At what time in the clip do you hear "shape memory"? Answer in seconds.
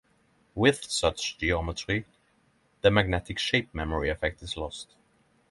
3.37-4.09